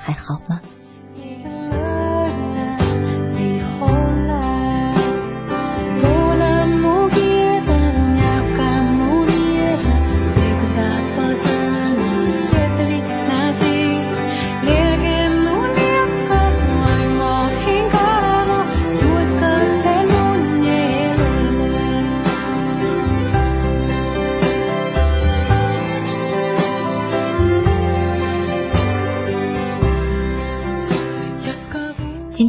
[0.00, 0.60] 还好吗？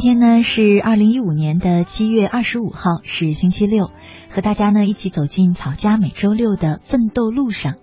[0.02, 3.92] 今天呢是二零一五年的七月二十五号，是星期六，
[4.28, 7.76] 和大家呢一起走进草家每周六的奋斗路上。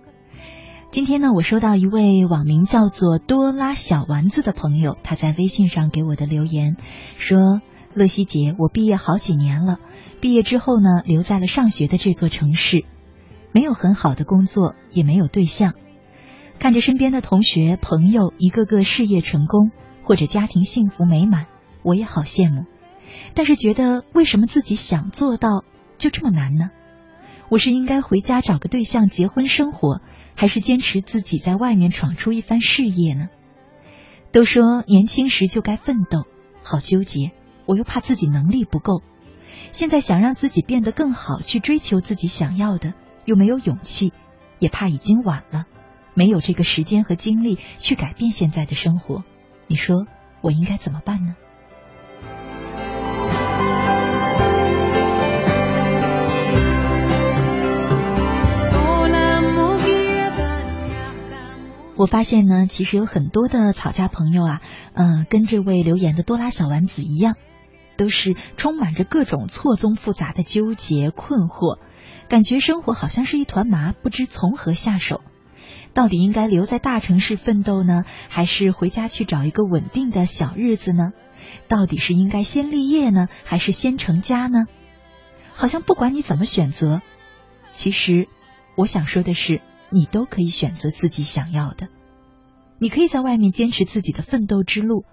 [0.90, 6.76] 今天呢，我收到一位网名叫做多拉小丸子的朋友，他在微信上给我的留言
[7.16, 7.62] 说
[7.96, 9.78] ：“乐西姐，我毕业好几年了，
[10.20, 12.84] 毕业之后呢，留在了上学的这座城市，
[13.50, 15.72] 没有很好的工作，也没有对象，
[16.58, 19.70] 看着身边的同学朋友一个个事业成功
[20.02, 21.46] 或者家庭幸福美满。”
[21.82, 22.66] 我也好羡慕，
[23.34, 25.64] 但是觉得为什么自己想做到
[25.98, 26.70] 就这么难呢？
[27.48, 30.00] 我是应该回家找个对象结婚生活，
[30.36, 33.28] 还是坚持自己在外面闯出一番事业呢？
[34.30, 36.24] 都说年轻时就该奋斗，
[36.62, 37.32] 好纠结，
[37.66, 39.02] 我又怕自己能力不够。
[39.72, 44.12] 现在想让自己变得更好，去追求自己想要的，又没有勇气，
[44.60, 45.66] 也怕已经晚了，
[46.14, 49.24] 没有这个时间和精力去改变现在的生活。
[49.66, 50.06] 你说
[50.40, 51.34] 我应该怎么办呢？
[62.00, 64.62] 我发现呢，其实有很多的草家朋友啊，
[64.94, 67.34] 嗯，跟这位留言的多拉小丸子一样，
[67.98, 71.78] 都是充满着各种错综复杂的纠结困惑，
[72.26, 75.20] 感觉生活好像是一团麻，不知从何下手。
[75.92, 81.12] 到底应该留在大城市奋斗呢，还是回家去找一个稳定的小日子呢？
[81.68, 84.64] 到底是应该先立业呢，还是先成家呢？
[85.52, 87.02] 好像不管你怎么选择，
[87.72, 88.26] 其实
[88.74, 89.60] 我想说的是。
[89.90, 91.88] 你都可以选择自己想要的，
[92.78, 95.04] 你可以在外面坚持自己的奋斗之路。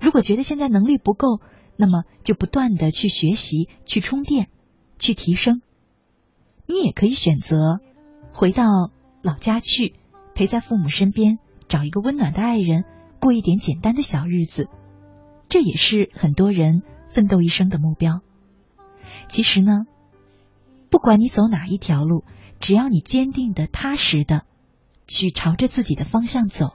[0.00, 1.40] 如果觉得现在能力不够，
[1.76, 4.48] 那么就不断的去学习、去充电、
[4.98, 5.62] 去提升。
[6.66, 7.80] 你也可以选择
[8.32, 8.64] 回到
[9.22, 9.94] 老家去，
[10.34, 12.84] 陪在父母身边，找一个温暖的爱人，
[13.20, 14.68] 过一点简单的小日子。
[15.48, 16.82] 这也是很多人
[17.14, 18.20] 奋斗一生的目标。
[19.28, 19.86] 其实呢，
[20.90, 22.24] 不管你走哪一条路。
[22.60, 24.42] 只要你坚定的、踏实的
[25.08, 26.74] 去朝着自己的方向走，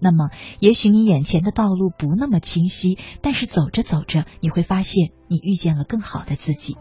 [0.00, 0.30] 那么
[0.60, 6.78] 也许你眼前的道路不那么清晰，但是走着走着，你会发现你遇见了更好的自己。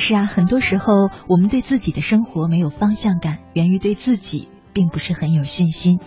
[0.00, 6.00] 实啊，很多时候我们对自己的生活没有方向感，源于对自己并不是很有信心。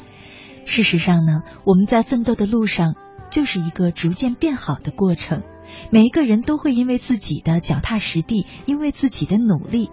[0.66, 2.96] 事实上呢，我们在奋斗的路上
[3.30, 5.44] 就是一个逐渐变好的过程。
[5.90, 9.90] 每一个人都会因为自己的脚踏实地，因为自己的努力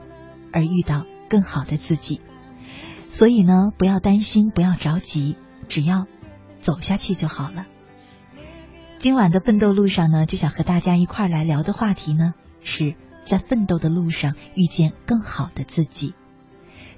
[0.52, 2.20] 而遇到更好的自己。
[3.08, 5.36] 所以呢，不要担心，不要着急，
[5.68, 6.06] 只要
[6.60, 7.66] 走下去就好了。
[8.98, 12.94] 今晚的奋斗路上呢，就想和大家一块儿来聊的话题呢是。
[13.30, 16.14] 在奋斗的路上遇见更好的自己。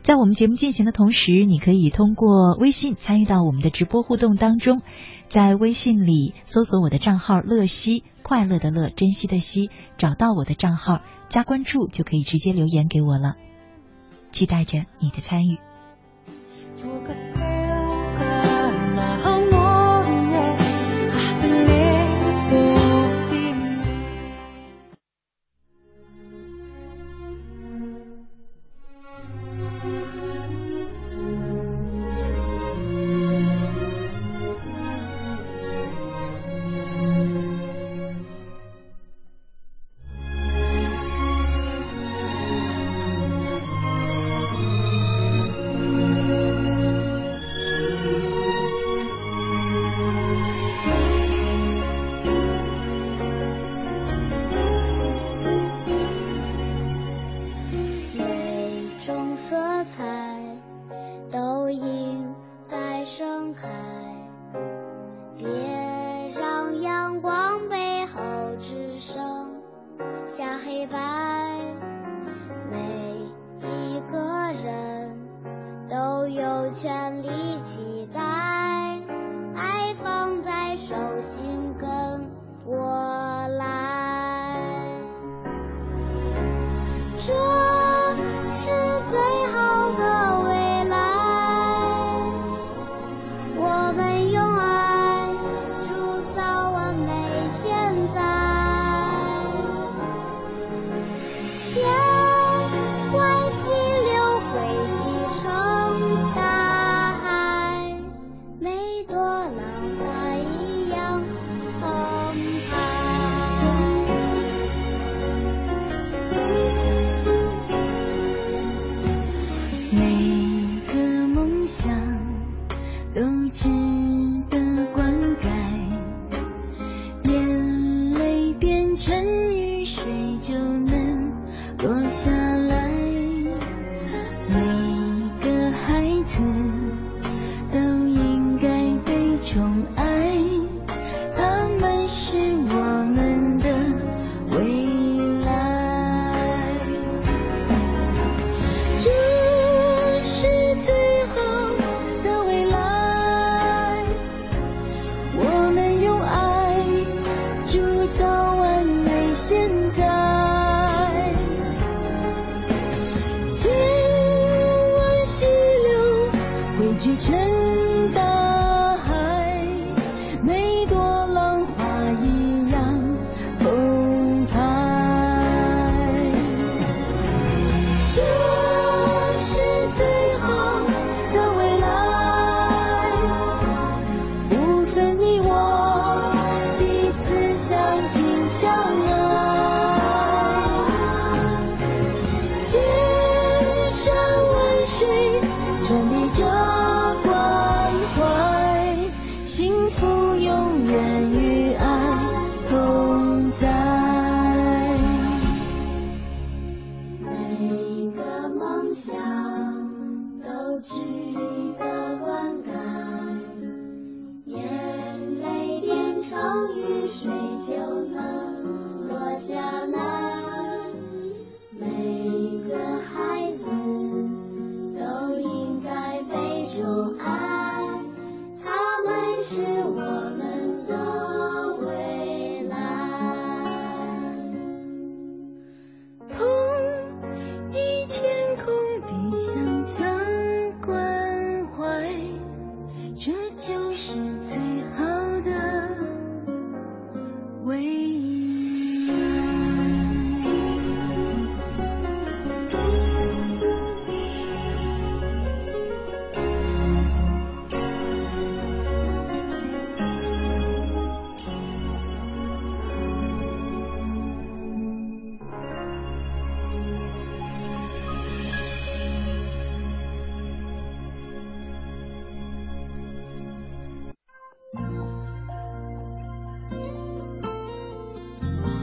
[0.01, 4.81] 在我们节目进行的同时，你可以通过微信参与到我们的直播互动当中，
[5.29, 9.69] 在微信里搜索我的账号“乐西”，快乐的乐，珍惜的惜，
[9.99, 13.37] 找到我的账号加关注，就可以直接留言给我了。
[14.31, 15.59] 期待着你的参与。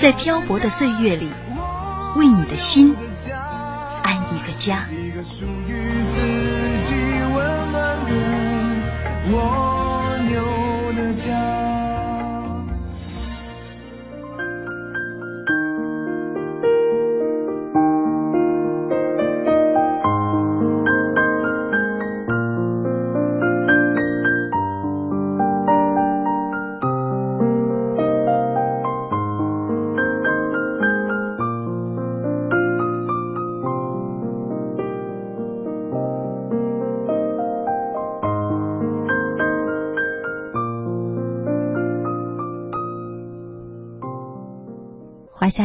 [0.00, 1.30] 在漂泊的岁月里，
[2.16, 2.96] 为你的心
[4.02, 4.88] 安一个家。
[9.30, 9.69] 华夏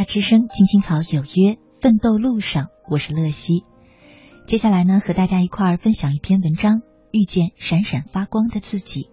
[0.05, 3.65] 之声，青青草有约，奋斗路上，我是乐西。
[4.45, 6.81] 接下来呢，和大家一块儿分享一篇文章，
[7.11, 9.09] 遇见闪闪发光的自己。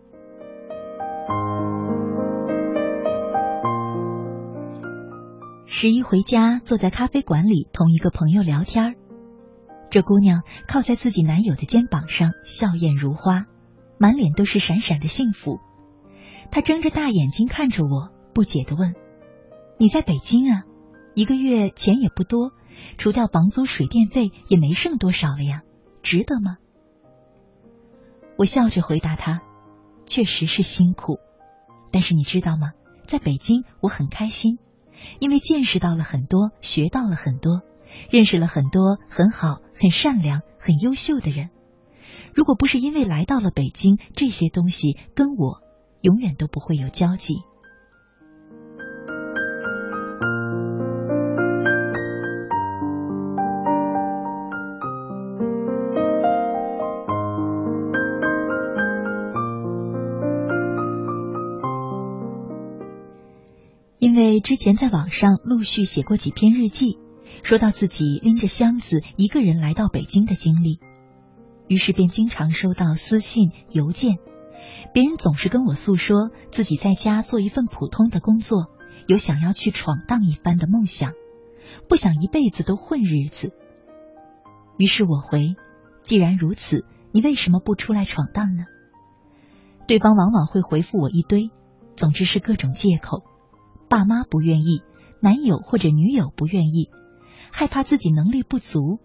[5.67, 8.95] 十一回家，坐在咖啡馆里，同一个朋友聊天
[9.91, 13.47] 这姑娘靠在自己男友的肩膀上，笑靥如花，
[13.99, 15.59] 满脸都是闪闪的幸福。
[16.51, 18.95] 她睁着大眼睛看着我，不解的问。
[19.79, 20.63] 你在北京啊，
[21.15, 22.53] 一个月钱也不多，
[22.97, 25.63] 除掉房租水电费也没剩多少了呀，
[26.03, 26.57] 值得吗？
[28.39, 29.43] 我笑着回答他，
[30.07, 31.19] 确实是辛苦，
[31.91, 32.73] 但是你知道吗？
[33.07, 34.59] 在北京我很开心，
[35.21, 37.61] 因为见识到了很多，学到了很多，
[38.11, 41.51] 认识了很多很好、很善良、很优秀的人。
[42.35, 45.61] 如果不是因为来到了北京，这些东西跟我
[46.01, 47.43] 永远都不会有交集。
[64.43, 66.99] 之前在网上陆续写过几篇日记，
[67.45, 70.81] 说到自己拎着箱子一个人来到北京的经历，
[71.69, 74.17] 于是便经常收到私信、邮件，
[74.93, 78.67] 别人总是跟我诉说自己在家做一份普通的工作，
[79.07, 81.13] 有想要去闯荡一番的梦想，
[81.89, 83.53] 不想一辈子都混日子。
[84.77, 85.55] 于是我回：
[86.03, 88.65] 既然如此，你为什么不出来闯荡呢？
[89.87, 91.51] 对方往往会回复我一堆，
[91.95, 93.23] 总之是各种借口。
[93.93, 94.81] 爸妈不愿意，
[95.21, 96.89] 男友或者女友不愿意，
[97.51, 99.01] 害怕自己能力不足，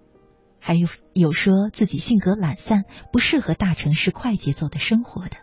[0.61, 5.35] 还有有说自己性格懒散，不适合大城市快节奏的生活的。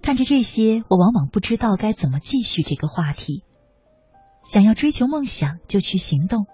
[0.00, 3.42] 看着这些，我往往不知道该怎么继续这个话题。
[4.44, 6.44] 想要追求梦想，就去行动；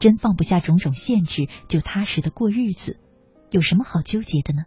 [0.00, 2.98] 真放不下种种限制，就踏实的过日子。
[3.52, 4.64] 有什么好纠结的呢？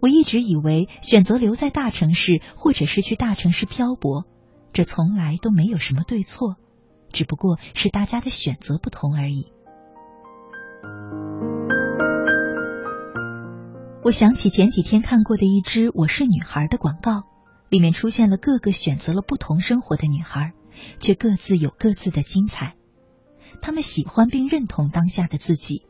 [0.00, 4.26] 我一直以为选择留在大城市，或者是去大城市漂泊。
[4.72, 6.56] 这从来都没有什么对错，
[7.12, 9.52] 只不过是大家的选择不同而已。
[14.02, 17.24] 我想起前几天看过的一支《我是女孩》的广告，
[17.68, 20.52] 里面出现了各个选择了不同生活的女孩，
[21.00, 22.76] 却各自有各自的精彩。
[23.60, 25.82] 她们喜欢并认同当下的自己。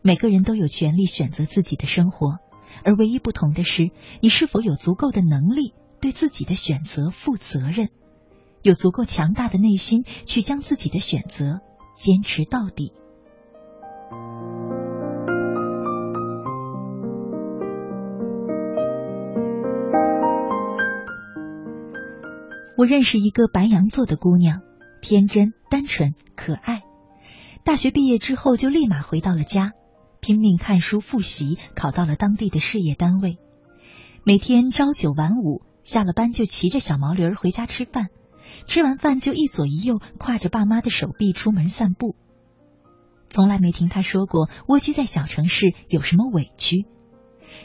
[0.00, 2.36] 每个人都有权利选择自己的生活，
[2.84, 3.90] 而唯一不同的是，
[4.20, 5.74] 你是否有足够的能力。
[6.00, 7.88] 对自己的选择负责任，
[8.62, 11.60] 有足够强大的内心去将自己的选择
[11.94, 12.92] 坚持到底。
[22.76, 24.60] 我认识一个白羊座的姑娘，
[25.02, 26.82] 天真、单纯、可爱。
[27.64, 29.72] 大学毕业之后就立马回到了家，
[30.20, 33.38] 拼命看书复习，考到了当地的事业单位，
[34.22, 35.67] 每天朝九晚五。
[35.88, 38.08] 下了班就骑着小毛驴回家吃饭，
[38.66, 42.14] 吃完饭就一左一右挎着爸妈的手臂出门散步。
[43.30, 46.84] 从来没听他说过蜗居在小城市有什么委屈，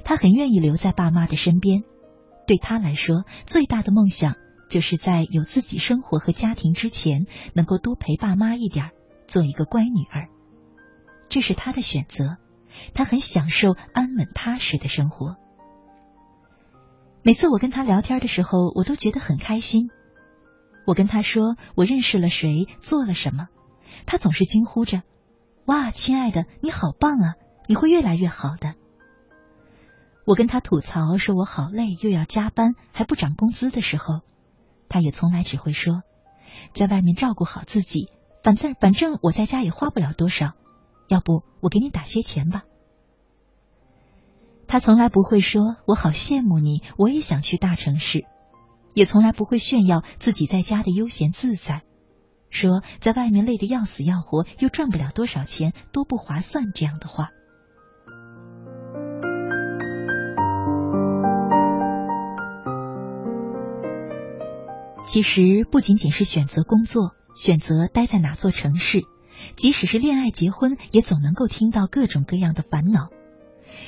[0.06, 1.84] 他很愿意留在爸妈的身边。
[2.48, 4.36] 对他来说，最大的梦想
[4.70, 8.92] 就是在有自己生活和家庭之前，能够多陪爸妈一点，
[9.28, 10.30] 做一个乖女儿。
[11.28, 12.38] 这是他的选择，
[12.94, 15.36] 他很享受安稳踏实的生活。
[17.26, 19.90] 每次我跟他聊天的时候，我都觉得很开心。
[20.86, 23.48] 我跟他说我认识了谁，做了什么，
[24.06, 25.04] 他总是惊呼着
[25.66, 27.36] ：“哇，亲爱的，你好棒啊！
[27.70, 28.76] 你会越来越好的。”
[30.28, 34.20] 我跟他吐槽说我好累，又要加班，还不涨工资的时候，
[34.90, 36.02] 他也从来只会说
[36.76, 38.10] ：“在外面照顾好自己，
[38.44, 40.56] 反正反正我在家也花不了多少，
[41.08, 42.64] 要不我给你打些钱吧。”
[44.74, 48.26] 他从来不会说“我好羡慕你，我也想去大城市”，
[48.96, 51.84] 也从来不会炫耀自己在家的悠闲自在，
[52.50, 57.28] 说在外面累得要死要活，又赚不了多少钱，多不划算这样的话。
[65.06, 69.04] 其实不仅仅是选择工作，选择待在哪座城市，
[69.56, 73.10] 即使是恋爱结婚，也总能够听到各种各样的烦恼。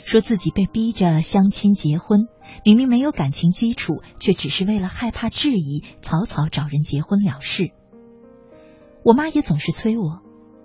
[0.04, 2.28] 说自己被逼着相亲结婚，
[2.64, 7.72] 明明没有感情基础，却只是为了害怕质疑，草草找人结婚了事。
[9.04, 10.22] 我妈也总是催我：“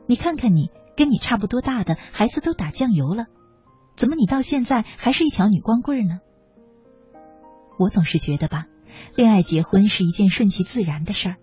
[0.06, 3.26] 你看看你，跟你差不多大的孩子都打酱油了，
[3.96, 6.18] 怎么你到现在还是一条女光棍呢？”
[7.78, 8.66] 我总是觉得吧，
[9.16, 11.36] 恋爱结婚是一件顺其自然的事儿，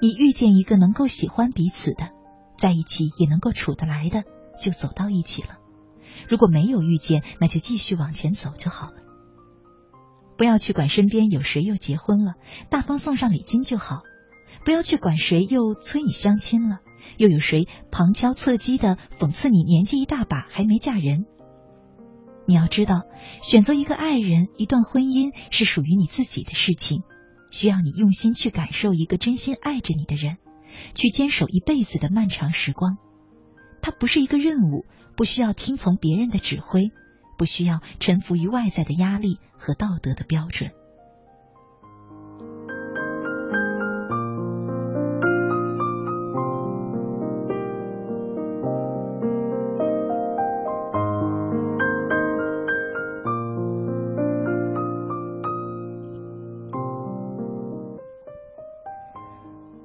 [0.00, 2.10] 你遇见一个能够喜欢彼此的，
[2.56, 4.22] 在一起也能够处得来的，
[4.60, 5.58] 就走到一起了。
[6.28, 8.96] 如果没有遇见，那就继续往前走就好了。
[10.36, 12.34] 不要去管身边有谁又结婚了，
[12.68, 14.02] 大方送上礼金就好。
[14.64, 16.78] 不要去管谁又催你相亲了，
[17.18, 21.26] 又有谁旁敲侧击的讽刺你年纪一大把还没嫁人。
[22.46, 23.02] 你要知道，
[23.42, 27.02] 选择一个爱人、一段婚姻是属于你自己的事情，
[27.50, 30.38] 需要你用心去感受一个真心爱着你的人，
[30.94, 32.96] 去坚守一辈子的漫长时光。
[33.84, 36.90] 它不是一个任务，不需要听从别人的指挥，
[37.36, 40.70] 不需要臣服于外在的压力和道德的标准。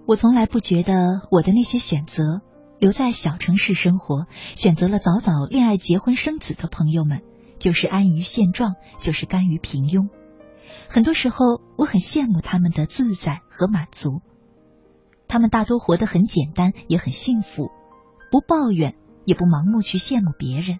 [0.07, 2.41] 我从来不觉得我的那些选择，
[2.79, 7.21] 留在小城市生活，选择了早早恋爱、结婚、生子的朋友们，
[7.59, 10.07] 就是安于现状，就是甘于平庸。
[10.87, 14.21] 很多时候，我很羡慕他们的自在和满足。
[15.27, 17.69] 他们大多活得很简单，也很幸福，
[18.31, 18.95] 不抱怨，
[19.25, 20.79] 也不盲目去羡慕别人。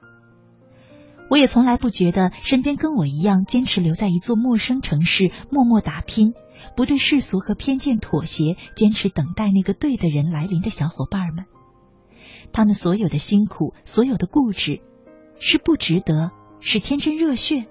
[1.29, 6.33] 我也从来不觉得身边跟我一样坚持留在一座陌生城市默默打拼，
[6.75, 11.45] 不对世俗和偏见妥协，坚持等待那个对的人来临的小伙伴们，
[12.51, 14.81] 他们所有的辛苦，所有的固执，
[15.39, 17.65] 是不值得，是天真热血。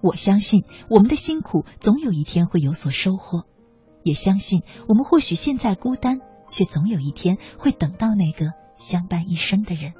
[0.00, 3.44] 我相信我们的辛苦总有一天会有所收获，
[4.02, 9.94] 也相信我们或许现在孤单，却总有一天会等到那个相伴一生的人。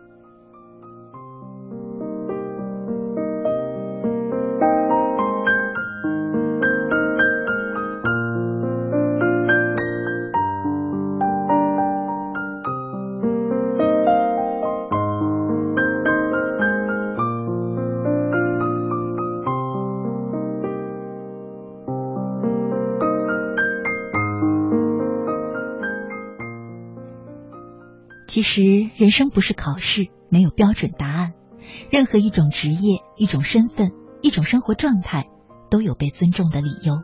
[28.38, 31.32] 其实，人生不是考试，没有标准答案。
[31.90, 33.90] 任何一种职业、一种身份、
[34.22, 35.26] 一种生活状态，
[35.72, 37.02] 都有被尊重的理由。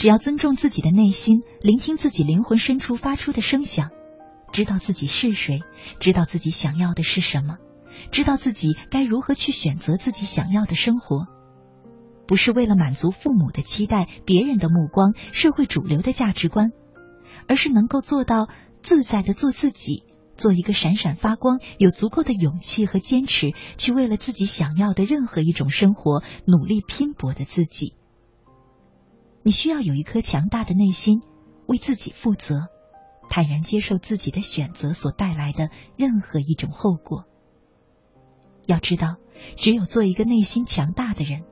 [0.00, 3.90] 只要尊重自己的内心，聆听自己灵魂深处发出的声响，
[4.52, 5.60] 知道自己是谁，
[6.00, 7.58] 知道自己想要的是什么，
[8.10, 11.28] 知道自己该如何去选择自己想要的生活，
[12.26, 16.72] 不是为了满足父母的期待、别人的目光、社会主流的价值观，
[17.46, 18.48] 而是能够做到
[18.82, 20.02] 自在的做自己。
[20.38, 27.94] 做一个闪闪发光、有足够的勇气和坚持，去为了自己想要的任何一种生活努力拼搏的自己。
[29.42, 31.20] 你需要有一颗强大的内心，
[31.66, 32.68] 为自己负责，
[33.28, 37.24] 坦然接受自己的选择所带来的任何一种后果。
[38.66, 39.16] 要知道，
[39.56, 41.42] 只有做一个内心强大的人，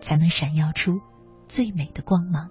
[0.00, 1.00] 才能闪耀出
[1.46, 2.50] 最美的光芒。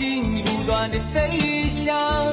[0.00, 2.32] 心不断的飞翔，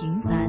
[0.00, 0.39] 平凡，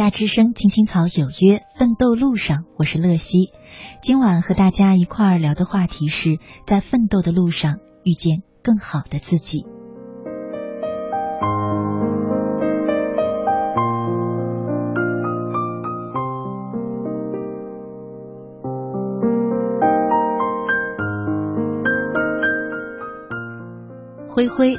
[0.00, 3.52] 家之声，青青草有约，奋斗路上，我是乐西。
[4.00, 9.66] 今晚和大家一块儿聊的话题是在奋斗的路上遇见更好的自己。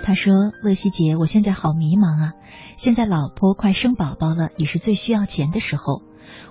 [0.04, 0.34] 他说
[0.64, 2.34] ：“乐西姐，我现在好迷茫啊！
[2.76, 6.02] 现在老婆快生宝宝了，也是最需要钱的时候。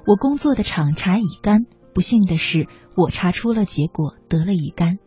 [0.07, 4.99] 我工作的厂查乙肝，不幸的是我查出了结果，得了乙肝。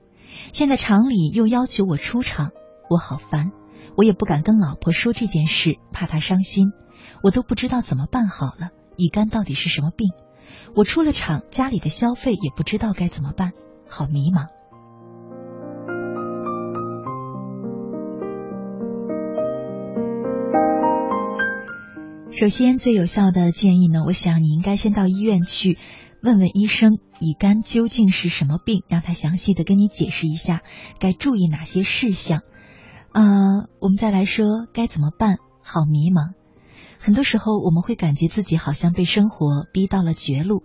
[0.51, 2.51] 现在厂里又要求我出厂，
[2.89, 3.51] 我好烦，
[3.95, 6.71] 我也不敢跟老婆说这件事，怕她伤心。
[7.23, 8.69] 我都不知道怎么办好了。
[8.97, 10.09] 乙肝到底是什么病？
[10.75, 13.53] 我出了厂，家里的消费也不知道该怎么办，
[13.87, 14.47] 好迷茫。”
[22.35, 25.77] 首先，最有效的建议呢，我想你应该先到医院去
[26.23, 30.63] 问问医生，乙肝究竟是什么病，让他详细的跟你解释一下
[30.99, 32.41] 该注意哪些事项。
[33.13, 36.33] 呃，我们再来说该怎么办，好迷茫。
[36.97, 40.63] 很多时候我们会感觉自己好像被生活逼到了绝路，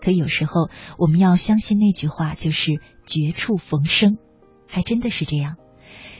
[0.00, 4.18] 可有时候我们要相信那句话，就是绝处逢生，
[4.66, 5.54] 还真的是这样。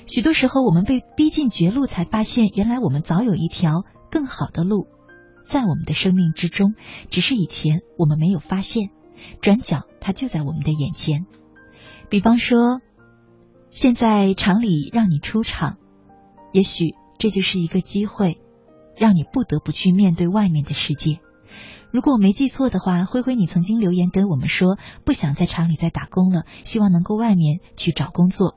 [0.06, 3.82] 许多时候我们被逼进绝路，才发现原来我们早有一条。
[4.16, 4.86] 更好的路，
[5.44, 6.74] 在我们的生命之中，
[7.10, 8.88] 只是以前我们没有发现，
[9.42, 11.26] 转角它就在我们的眼前。
[12.08, 12.80] 比方说，
[13.68, 15.76] 现在厂里让你出厂，
[16.54, 18.40] 也许这就是一个机会，
[18.96, 21.20] 让你不得不去面对外面的世界。
[21.90, 28.56] 如果我没记错的话，灰灰，你曾经留言跟我们说，不想在厂里再打工了，希望能够外面去找工作。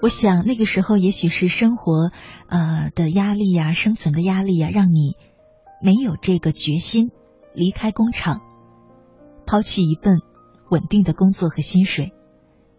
[0.00, 2.12] 我想那个时候，也许是生活
[2.48, 5.16] 呃的压力呀，生存的压力呀，让你
[5.82, 7.10] 没有这个决心
[7.52, 8.40] 离开工厂，
[9.44, 10.20] 抛弃一份
[10.70, 12.12] 稳定的工作和薪水。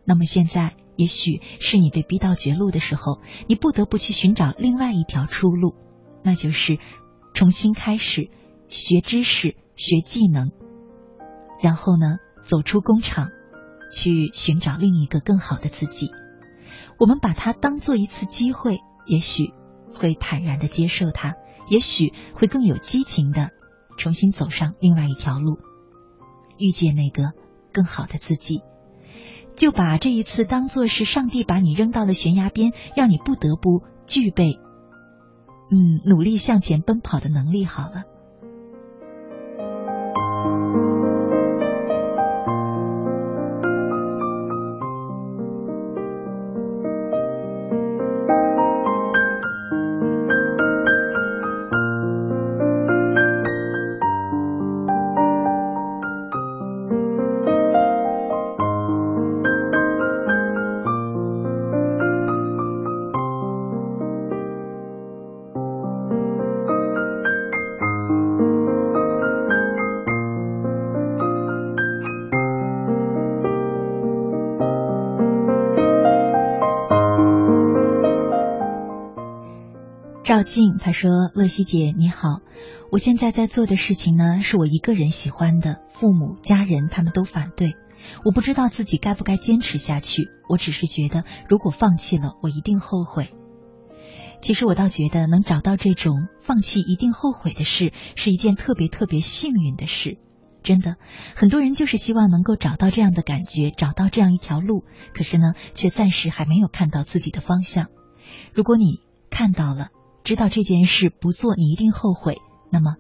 [0.06, 5.76] 那么现在，也许是你被逼到绝路的时候，你不得不去寻找另外一条出路，
[6.24, 6.80] 那就是
[7.34, 8.30] 重新开始
[8.70, 10.52] 学知识、学技能，
[11.62, 13.28] 然后呢，走出工厂，
[13.92, 16.12] 去寻找另一个更好的自己。
[17.00, 19.54] 我们把它当做一次机会，也许
[19.96, 21.36] 会坦然的接受它，
[21.70, 23.52] 也许会更有激情的
[23.98, 25.58] 重新走上另外一条路，
[26.58, 27.32] 遇见那个
[27.72, 28.62] 更好的自己。
[29.56, 34.60] 就把这一次当做是上帝把你扔到了悬崖边，让你不得不具备，
[35.70, 38.04] 嗯，努力向前奔跑的能力好了。
[80.40, 82.40] 赵静他说：“乐西姐你好，
[82.94, 87.74] 我现在在做的事情呢，是我一个人喜欢的，父母家人他们都反对，
[88.24, 90.30] 我不知道自己该不该坚持下去。
[90.48, 93.34] 我只是觉得，如果放弃了，我一定后悔。
[94.40, 100.20] 其实我倒觉得，能找到这种放弃一定后悔的事，是一件特别特别幸运的事。
[100.64, 100.96] 真的，
[101.36, 107.88] 很多人就是希望能够找到这样的感觉，找到这样一条路，可是呢，却暂时还没有看到自己的方向。
[108.54, 109.90] 如果你看到了。”
[110.30, 112.38] 知道这件事不做你一定后悔，
[112.70, 112.98] 那么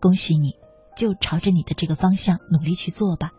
[0.00, 0.54] 恭喜你，
[0.96, 3.32] 就朝着你的这个方向努力去做吧。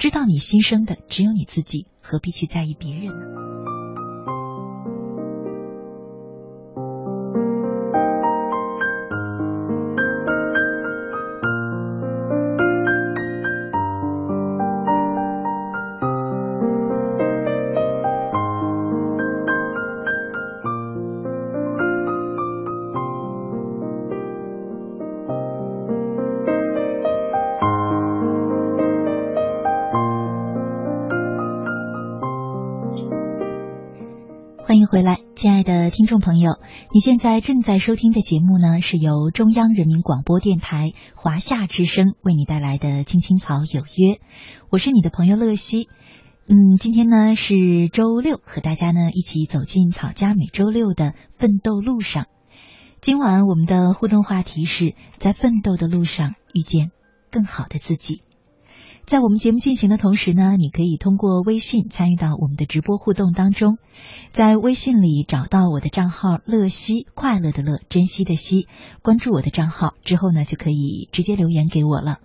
[0.00, 3.69] 知道你心声的只有你自己，何必去在意别人呢？
[35.40, 36.60] 亲爱的听众朋友，
[36.92, 44.16] 你现在正在收听的节目呢，是由中央人民广播电台华夏之声为你带来的《青青草有约》，
[44.68, 45.88] 我是你的朋友乐西。
[46.46, 52.26] 嗯，今天呢是周六，和大家呢一起走进草家每周六的奋斗路上。
[53.00, 56.90] 今晚我们的互动话题是在奋斗的路上遇见
[57.30, 58.20] 更好的自己。
[59.10, 63.76] 在我们节目进行的同时呢，你可以通过微信参与到我们的直播互动当中，
[64.30, 68.68] 在微信里找到我的账号“乐西”，快乐的乐，珍惜的惜，
[69.02, 72.20] 关注我的账号之后呢，就可以直接留言给我了。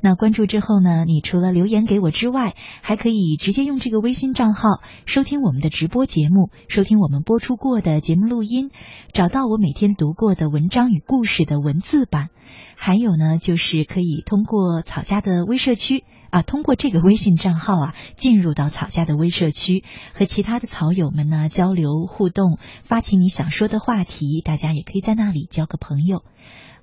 [0.00, 4.68] 那关注之后呢，你除了留言给我之外，还可以直接用这个微信账号
[5.06, 8.70] 收听我们的直播节目，收听我们播出过的节目录音，
[9.12, 12.30] 找到我每天读过的文章与故事的文字版。
[12.76, 26.22] 还有呢，就是可以通过草家的微社区啊，通过这个微信账号啊，进入到草家的微社区，和其他的草友们呢交流互动，发起你想说的话题，大家也可以在那里交个朋友。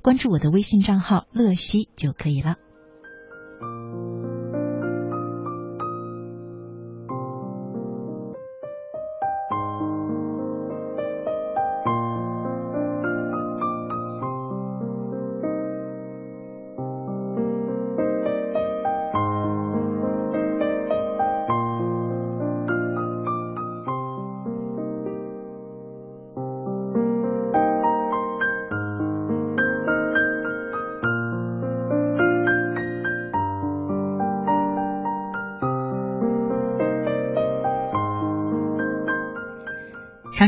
[0.02, 2.56] 关注我的微信账号乐西就可以了。
[3.92, 4.21] thank you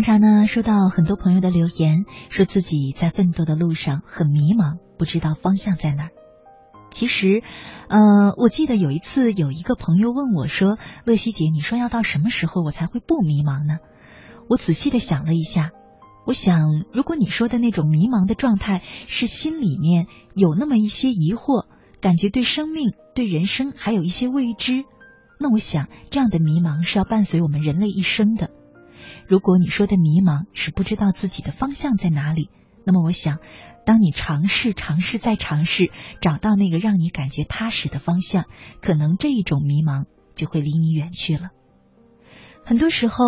[0.03, 6.09] 常常呢，收到很多朋友的留言，说自己在奋斗的路上很迷茫，不知道方向在哪儿。
[6.91, 7.41] 其实，
[7.87, 13.77] 呃，我记得有一次有一个朋友问我说：“乐西姐，你说要到什么时候我才会不迷茫呢？”
[14.49, 15.71] 我仔细的想了一下，
[16.27, 21.65] 我想，如果你说的那种迷茫的状态是心里面有那么一些疑惑，
[22.01, 24.83] 感觉对生命、对人生还有一些未知，
[25.39, 28.49] 那我想这样的迷茫是要伴随我们人类一生的。
[29.27, 32.49] 如果你说的迷茫是不知道自己的方向在哪里，
[32.85, 33.39] 那么我想，
[33.85, 38.45] 当你尝试、尝试再尝试，找到那个让你感觉踏实的方向，
[38.81, 40.05] 可能这一种迷茫
[40.35, 41.49] 就会离你远去了。
[42.65, 43.23] 很多时候，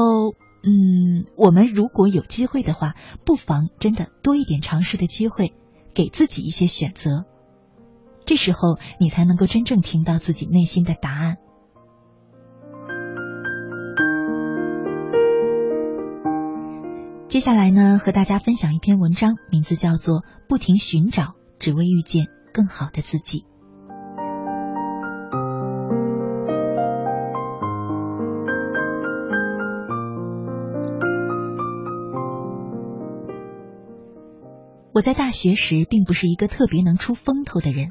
[0.63, 5.53] 嗯，我们如果有机会的话，不妨真的多一点尝试的机会，
[5.93, 7.25] 给自己一些选择，
[8.25, 11.38] 这时候你才能够真正听到自己内心的答案。
[17.36, 23.39] 接下来呢，和大家分享一篇文章，名字叫做《不停寻找，只为遇见更好的自己》。
[34.93, 37.89] 我在大学时并不是一个特别能出风头的人，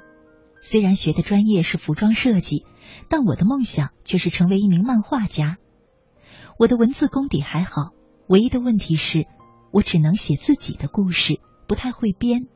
[0.62, 2.64] 虽然学的专业是服装设计，
[3.10, 5.58] 但我的梦想却是成为一名漫画家。
[6.58, 7.90] 我的文字功底还好。
[8.26, 9.26] 唯一的问题是，
[9.70, 12.46] 我只能写自己的故事，不太会编。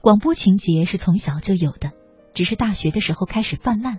[0.00, 1.92] 广播情节是从小就有的，
[2.32, 3.98] 只是大学的时候开始泛滥，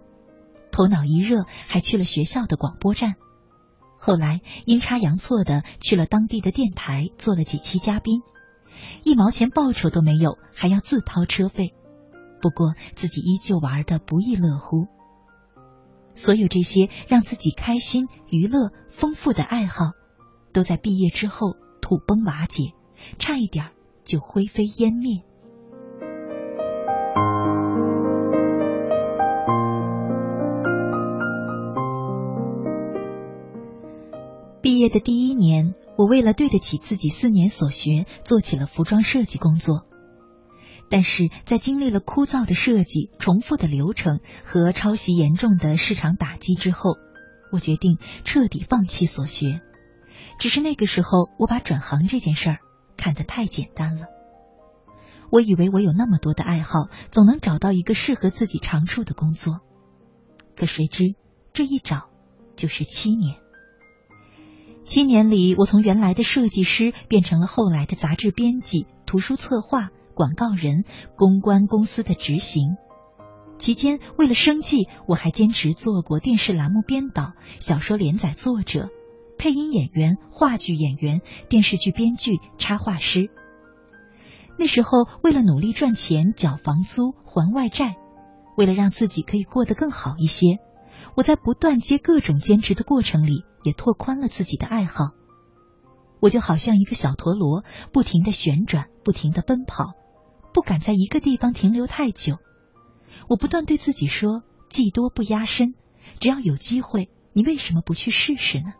[0.71, 3.15] 头脑一热还去了学校的广播站，
[3.97, 8.21] 后来阴差阳错的去了当地的电台做了几期嘉宾，
[9.03, 11.73] 一毛钱报酬都没有，还要自掏车费。
[12.41, 14.87] 不过自己依旧玩的不亦乐乎。
[16.13, 19.91] 所有这些让自己开心、娱乐、丰富的爱好。
[20.55, 22.71] 都在毕业之后土崩瓦解，
[23.19, 23.71] 差一点
[24.05, 25.21] 就灰飞烟灭。
[34.61, 39.85] 毕业的第一年，我为了对得起自己四年所学，做起了服装设计工作。
[40.89, 46.91] 但是在经历了枯燥的设计、重复的流程和抄袭严重的市场打击之后，
[47.51, 49.59] 我决定彻底放弃所学。
[50.37, 52.57] 只是那个时候，我把转行这件事儿
[52.97, 54.07] 看得太简单了。
[55.31, 59.59] 我以为我有那么多的爱好，总能找到一个适合自己长处的工作。
[60.55, 61.15] 可谁知
[61.51, 62.09] 这一找
[62.55, 63.37] 就是七年。
[64.83, 70.83] 七年里，我从原来的设计师变成了后来的杂志编辑、图书策划、广告人、
[71.15, 72.77] 公关公司的执行。
[73.57, 78.89] 期间，为了生计，我还兼职做过电视栏目编导、小说连载作者。
[79.45, 83.29] 配音演员、话剧演员、电视剧编剧、插画师。
[84.57, 87.95] 那时候，为了努力赚钱、缴房租、还外债，
[88.57, 90.57] 为了让自己可以过得更好一些，
[91.15, 95.11] 我在不断接各种兼职的过程里，也拓宽了自己的爱好。
[96.19, 99.93] 我就好像一个小陀螺，不停的旋转，不停的奔跑，
[100.55, 102.37] 不敢在一个地方停留太久。
[103.29, 104.41] 我不断对自己说
[104.71, 105.75] ：“技多不压身，
[106.19, 108.73] 只要有机会，你为什么不去试试呢？”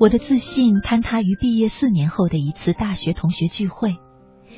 [0.00, 3.98] 我的自信坍塌于毕业四年后的一次大学同学聚会。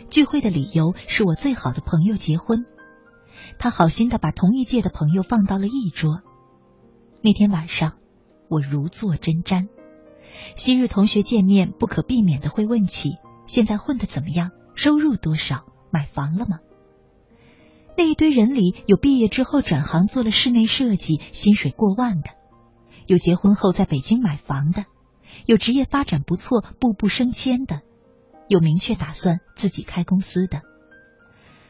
[0.09, 2.65] 聚会的理由是我最好的朋友结婚，
[3.59, 6.21] 他好心的把同一届的朋友放到了一桌。
[7.23, 7.95] 那天晚上，
[8.49, 9.67] 我如坐针毡。
[10.55, 13.17] 昔日同学见面，不可避免的会问起
[13.49, 16.61] 现在混的怎么样，收入多少，买房了吗？
[17.99, 22.31] 那一堆人里有毕业之后转行做了室内设计，薪水过万的，
[23.09, 24.85] 有结婚后在北京买房的。
[25.47, 27.83] 有职业发展不错、步步升迁的，
[28.49, 30.63] 有明确打算自己开公司的。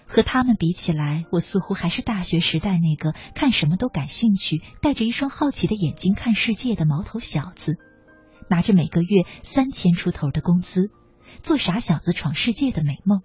[0.07, 7.79] 和他们比起来，我似乎还是大学时代那个看什么都感兴趣、带着一双好奇的眼睛看世界的毛头小子，
[8.51, 10.91] 拿着每个月三千出头的工资，
[11.43, 13.23] 做傻小子闯世界的美梦。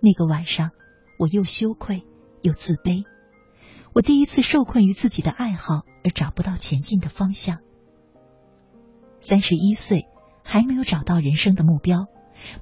[0.00, 0.70] 那个晚上，
[1.18, 2.04] 我又羞愧
[2.42, 3.04] 又自卑，
[3.94, 7.60] 我第一次受困于自己的爱好而找不到前进的方向。
[9.22, 10.08] 三十一岁，
[10.42, 12.06] 还没有找到人生的目标，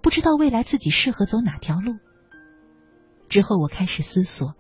[0.03, 1.95] 不知道未来自己适合走哪条路。
[3.31, 4.55] 之后，我开始思索，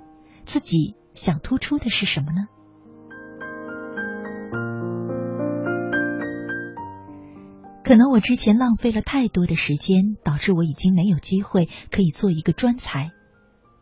[0.46, 2.46] 自己想突出的是什么呢？
[7.84, 13.11] 可能我之前浪费了太多的时间，导致我已经没有机会可以做一个专才。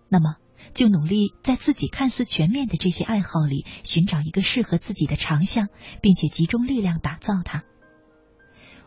[0.08, 0.36] 那么，
[0.74, 5.68] 就努力在自己看似全面的这些爱好里寻找一个适合自己的长项，
[6.02, 7.62] 并且集中力量打造它。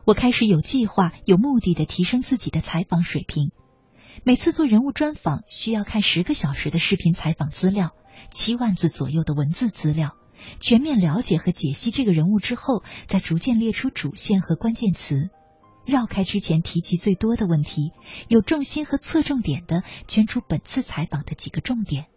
[0.06, 3.52] 我开始有计划、有目的的提升自己的采访水平。
[4.24, 7.92] 每次做人物专访，需要看十个小时的视频采访资料，
[8.30, 10.16] 七万字左右的文字资料，
[10.60, 15.30] 全面了解和解析这个人物之后，再逐渐列出主线和关键词，
[15.86, 17.92] 绕开之前提及最多的问题，
[18.28, 22.08] 有重心和侧重点的圈出本次采访的几个重点。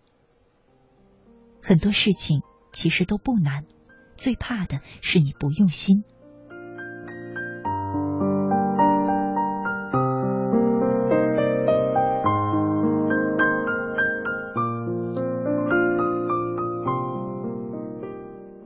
[1.63, 2.41] 很多事情
[2.73, 3.65] 其实都不难，
[4.17, 6.05] 最怕的是你不用心。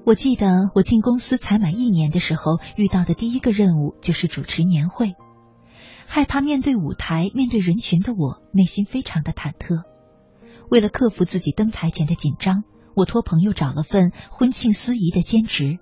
[0.08, 5.12] 我记得我进公司才满一年的时候，遇到的第一个任务就是主持年会。
[6.06, 9.82] 害怕面对舞台、面对人群的我，内心非常的忐忑。
[10.70, 12.64] 为了克服自己登台前的紧张，
[12.96, 15.76] 我托朋友找了份婚庆司仪的兼职，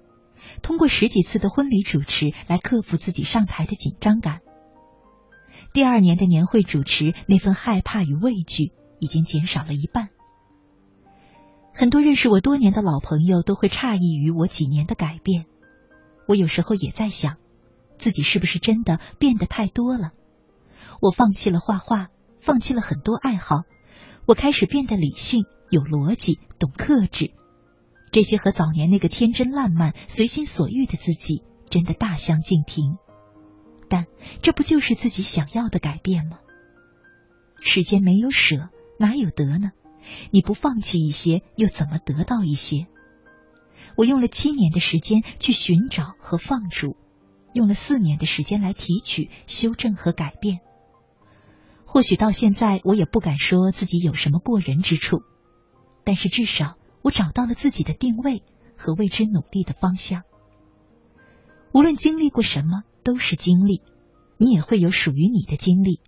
[0.61, 4.41] 通过十几次的婚礼主持来克服自己上台的紧张感。
[5.72, 10.09] 第二年的年会主持，那份害怕与畏惧已经减少了一半。
[11.79, 15.45] 很多认识我多年的老朋友都会诧异于我几年的改变。
[16.27, 17.37] 我有时候也在想，
[17.99, 20.12] 自己是不是真的变得太多了？
[21.03, 22.09] 我放弃了画画，
[22.41, 23.64] 放弃了很多爱好，
[24.24, 27.33] 我开始变得理性、有逻辑、懂克制。
[28.11, 32.97] 这些和早年那个天真烂漫、随心所欲的自己真的大相径庭。
[33.91, 34.07] 但
[34.41, 36.39] 这不就是自己想要的改变吗？
[37.62, 39.72] 世间没有舍，哪有得呢？
[40.30, 42.86] 你不放弃一些，又怎么得到一些？
[43.96, 46.96] 我用了七年的时间去寻找和放逐，
[47.54, 50.61] 用了四年的时间来提取、修正和改变。
[51.86, 55.22] 或许到现在，我也不敢说自己有什么过人之处，
[56.04, 58.42] 但是至少我找到了自己的定位
[58.76, 60.24] 和为之努力的方向。
[61.72, 63.80] 无论经历过什么，都是经历，
[64.36, 66.00] 你也会有属于你的经历。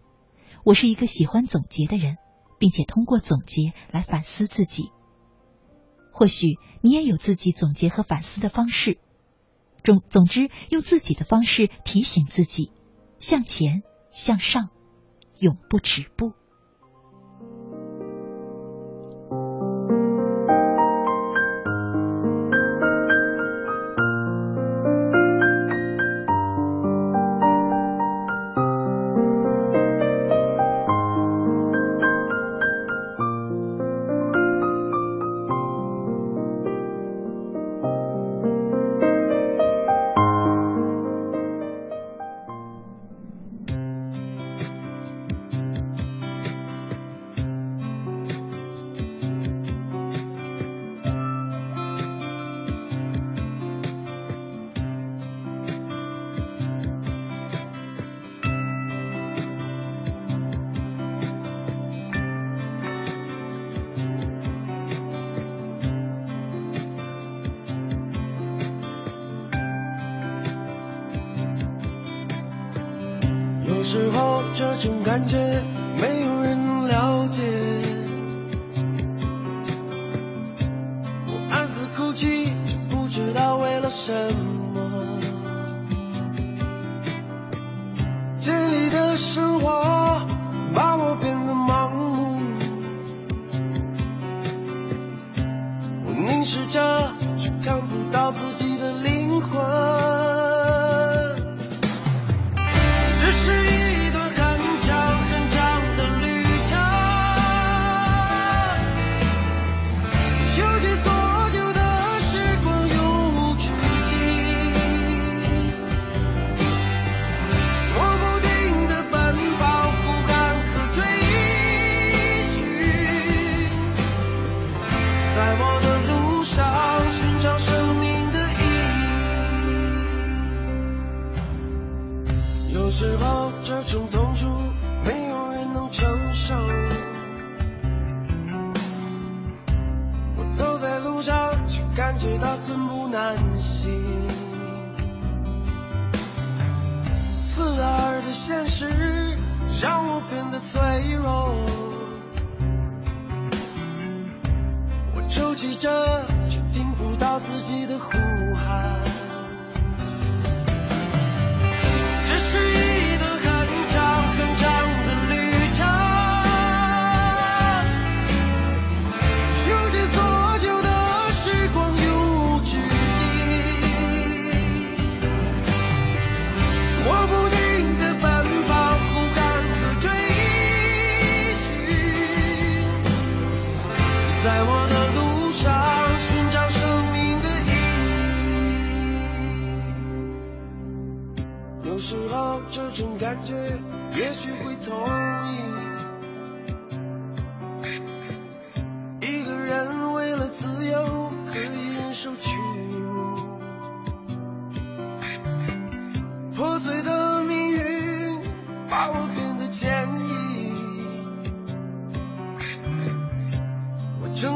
[0.65, 2.17] 我是一个喜欢总结的人。
[2.59, 4.91] 并且通过总结来反思自己。
[6.13, 8.99] 或许你也有自己总结和反思的方式。
[9.85, 12.73] 总总之，用自己的方式提醒自己，
[13.21, 14.71] 向前向上，
[15.39, 16.33] 永不止步。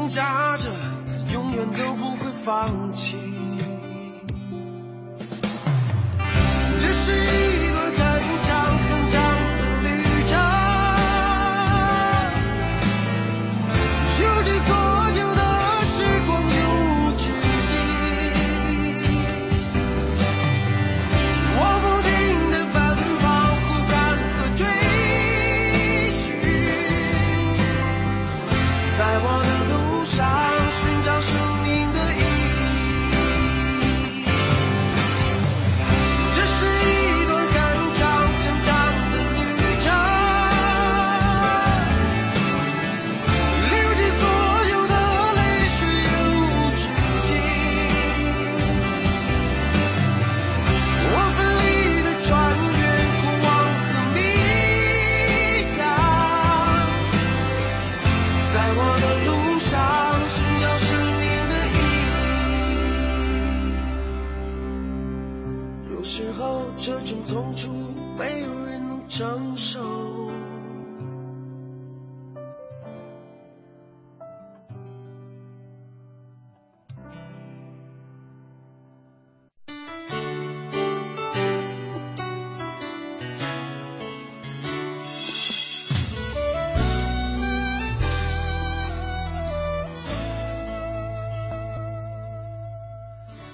[0.03, 0.69] 挣扎着，
[1.31, 3.32] 永远都不会放弃。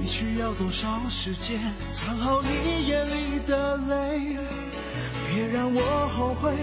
[0.00, 1.58] 你需要多少时间
[1.90, 4.38] 藏好你眼里的泪？
[5.28, 6.54] 别让我后悔，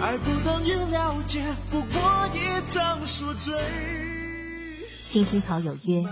[0.00, 3.54] 爱不等于了解，不过一场宿醉。
[5.06, 6.06] 青青草有约，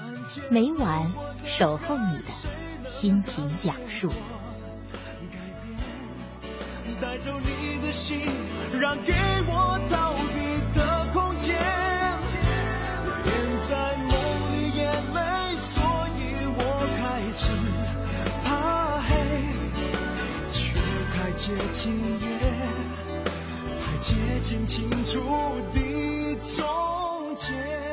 [0.51, 1.11] 每晚
[1.47, 2.25] 守候你的
[2.87, 4.13] 心情讲述。
[7.01, 8.21] 带走你的心，
[8.79, 9.15] 让给
[9.47, 11.57] 我逃避的空间。
[13.25, 13.97] 连在
[17.49, 17.55] 是
[18.45, 19.17] 怕黑，
[20.53, 20.75] 却
[21.11, 22.29] 太接近夜，
[23.81, 25.23] 太接近清楚
[25.73, 27.88] 的终结。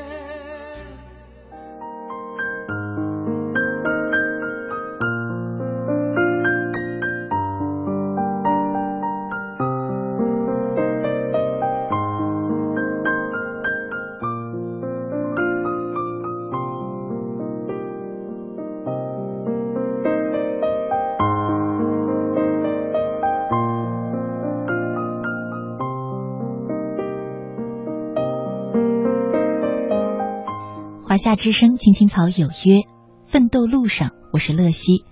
[31.07, 32.81] 华夏之声，青青草有约，
[33.25, 35.05] 奋斗路上，我是乐西。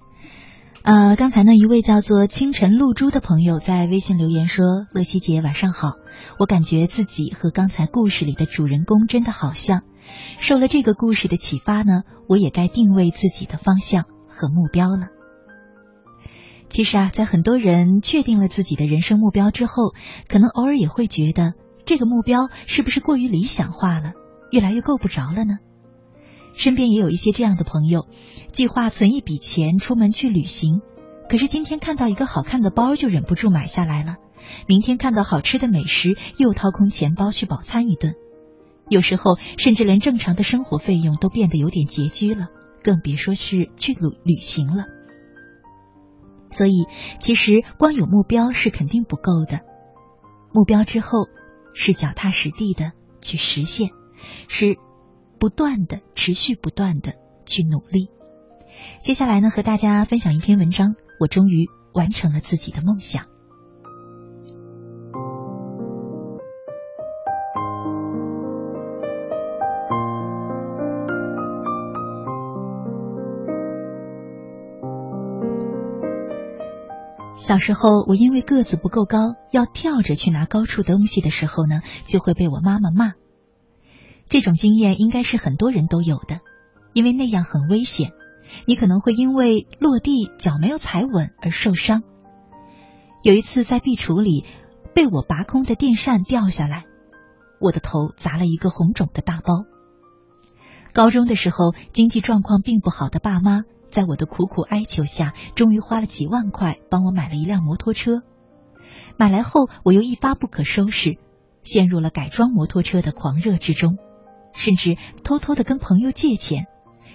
[0.81, 5.93] 呃，刚才呢，一位叫做清晨露珠的朋友在微信留言说：“乐西姐晚上好，
[6.37, 9.83] 我感觉自己和刚才故事里的主人公真的好像。
[10.39, 15.07] 受了这个故事的启发呢，我也该定位自己的方向和目标了。
[16.67, 19.93] 其实啊，在很多人确定了自己的人生目标之后，
[20.27, 21.53] 可能偶尔也会觉得
[21.85, 24.13] 这个目标是不是过于理想化了，
[24.51, 25.57] 越来越够不着了呢？”
[26.55, 28.07] 身边也有一些这样的朋友，
[28.51, 30.81] 计划存一笔钱出门去旅行，
[31.27, 34.17] 可是今天看到一个好看的包就忍不住买下来了，
[34.67, 38.13] 明天看到好吃的美食又掏空钱包去饱餐一顿，
[38.87, 42.49] 有时候甚至连正常的生活费用都变得有点拮据了，
[42.83, 44.85] 更别说是去旅旅行了。
[46.51, 46.85] 所以，
[47.19, 49.61] 其实光有目标是肯定不够的，
[50.53, 51.27] 目标之后
[51.73, 53.89] 是脚踏实地的去实现，
[54.47, 54.77] 是。
[55.39, 57.15] 不断的、持续不断的
[57.45, 58.07] 去努力。
[59.01, 60.95] 接下来呢，和大家分享一篇文章。
[61.19, 63.25] 我终于完成了自己的梦想。
[77.43, 83.15] 小时候，我因为个子不够高，要跳着去拿高处东西的时候呢，就会被我妈妈骂。
[84.29, 86.39] 这种经验应该是很多人都有的，
[86.93, 88.13] 因为那样很危险，
[88.65, 92.03] 你可能会因为落地脚没有踩稳而受伤。
[93.23, 94.45] 有一次在壁橱里，
[94.93, 96.85] 被我拔空的电扇掉下来，
[97.59, 99.65] 我的头砸了一个红肿的大包。
[100.93, 103.63] 高中的时候，经济状况并不好的爸妈。
[103.93, 108.23] 在我的苦苦哀求下，终于花了几万块帮我买了一辆摩托车。
[109.17, 111.19] 买来后，我又一发不可收拾，
[111.61, 113.97] 陷入了改装摩托车的狂热之中，
[114.51, 116.65] 甚至偷偷的跟朋友借钱，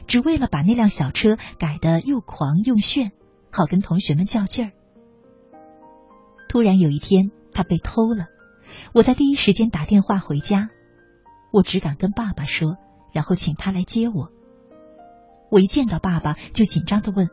[0.07, 3.11] 只为了把那辆小车改得又狂又炫，
[3.51, 4.73] 好跟同学们较劲儿。
[6.49, 8.27] 突然有一天，它被偷了，
[8.95, 10.69] 我在第一时间打电话回家，
[11.53, 12.77] 我只敢跟爸爸说，
[13.13, 14.31] 然后请他来接我。
[15.51, 17.29] 我一见到爸爸，就紧张的问：“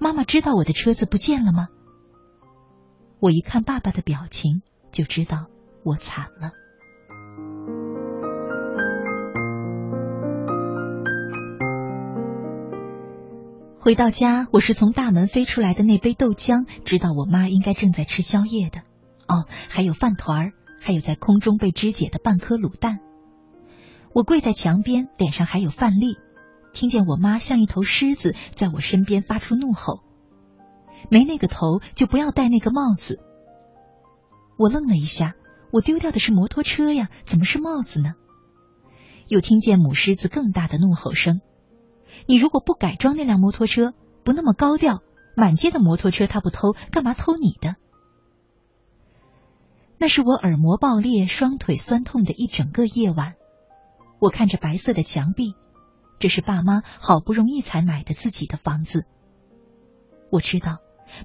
[0.00, 1.68] 妈妈知道我的车子不见了吗？”
[3.20, 5.46] 我一看爸爸的表情，就知道
[5.84, 6.50] 我惨了。
[13.78, 18.80] 回到家，我是从大门飞出来的那杯豆浆，知道我妈应该正在吃宵夜的。
[19.28, 23.00] 哦，还有饭团儿，还有在空中被肢解的半颗卤蛋。
[24.14, 26.16] 我跪在墙边，脸上还有饭粒。
[26.72, 30.00] 听见我妈像一头狮子在我身边发出怒吼
[31.10, 33.20] ：“没那个头就不要戴那个帽子。”
[34.58, 35.34] 我愣了一下，
[35.70, 38.14] 我丢掉的是摩托车呀，怎么是帽子呢？
[39.28, 41.40] 又听见母狮子更大的怒吼声
[42.26, 43.94] ：“你如果不改装那辆摩托车，
[44.24, 45.02] 不那么高调，
[45.36, 47.76] 满街的摩托车他不偷，干嘛偷你的？”
[49.98, 53.34] 那是我耳膜爆裂、双腿酸痛的一整个夜晚。
[54.18, 55.54] 我看着白色的墙壁。
[56.22, 59.06] 这是爸妈好不容易才买的自己的房子。
[60.30, 60.78] 我知道，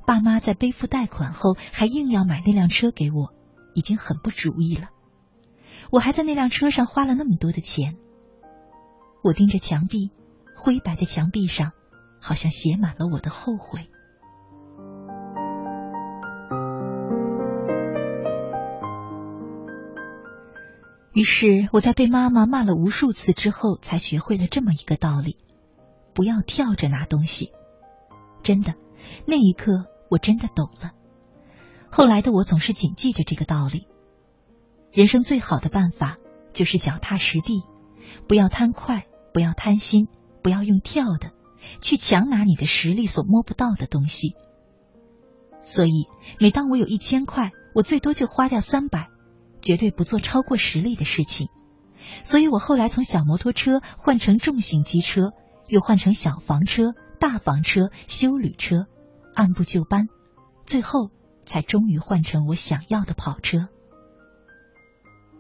[0.08, 3.32] 爸妈在背负贷款后还硬要买那辆车给我，
[3.76, 4.90] 已经很不主意了。
[5.92, 7.96] 我还在那辆车上花了那么多的钱。
[9.24, 10.10] 我盯着墙壁，
[10.56, 11.74] 灰白的墙壁上，
[12.20, 13.92] 好像写满了我的后悔。
[21.18, 25.36] 于是我在被妈妈骂了无数次之后，才学会了这么一个道理：
[26.14, 27.54] 不要跳着拿东西。
[28.44, 28.76] 真的，
[29.26, 30.92] 那一刻我真的懂了。
[31.90, 33.88] 后来的我总是谨记着这个道理。
[34.92, 36.18] 人生最好的办法
[36.54, 37.64] 就是脚踏实地，
[38.28, 40.10] 不要贪快，不要贪心，
[40.44, 41.32] 不要用跳的
[41.82, 44.36] 去强拿你的实力所摸不到的东西。
[45.62, 46.06] 所以，
[46.40, 49.10] 每当我有一千块，我最多就花掉三百。
[49.62, 51.48] 绝对不做超过实力的事情，
[52.24, 55.32] 所以我后来从小摩托车换成重型机车，
[55.68, 58.86] 又换成小房车、大房车、修旅车，
[59.36, 60.08] 按部就班，
[60.66, 61.10] 最后
[61.46, 63.68] 才终于换成我想要的跑车。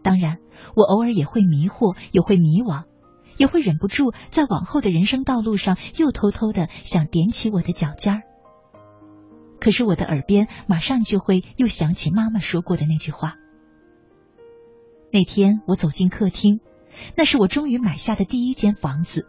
[0.01, 0.38] 当然，
[0.76, 2.86] 我偶尔也会迷惑，也会迷惘，
[3.38, 8.22] 也会忍不住在往后的人生道路上又偷偷的想踮起我的脚尖儿。
[9.59, 13.36] 可是我的耳边马上就会又想起妈妈说过的那句话。
[15.12, 16.60] 那天我走进客厅，
[17.16, 19.26] 那是我终于买下的第一间房子。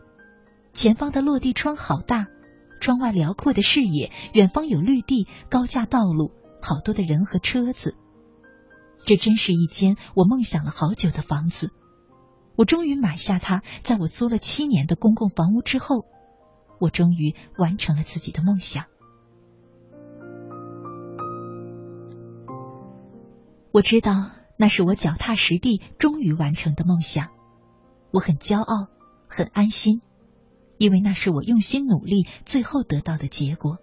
[0.73, 2.27] 前方的落地窗好大，
[2.81, 7.97] 窗外辽阔的视野，远方有绿地、高架道路，好多的人和车子。
[9.05, 11.71] 这真是一间我梦想了好久的房子。
[12.57, 16.05] 我终于买下它，在我租了七年的公共房屋之后，
[16.81, 18.87] 我终于完成了自己的梦想。
[23.71, 24.38] 我知道。
[24.61, 27.29] 那是我脚踏实地终于完成的梦想，
[28.11, 28.89] 我很骄傲，
[29.29, 30.03] 很安心，
[30.79, 33.79] 因为那是我用心努力最后得到的结果。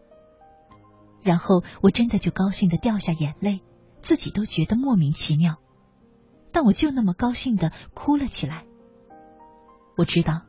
[1.23, 3.61] 然后我真的就高兴的掉下眼泪，
[4.01, 5.55] 自己都觉得莫名其妙，
[6.51, 8.65] 但我就那么高兴的哭了起来。
[9.97, 10.41] 我知道，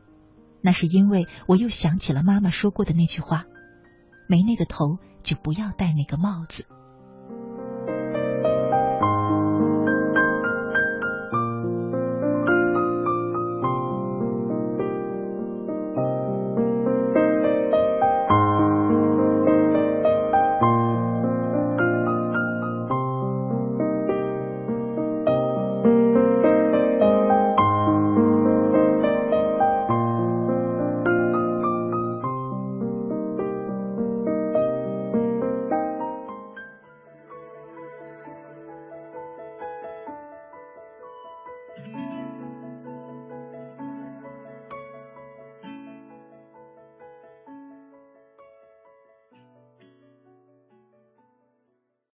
[0.61, 3.45] 那是因为我又想起了妈妈说过的那句话：
[4.27, 6.67] 没那个头就不要戴那个帽子。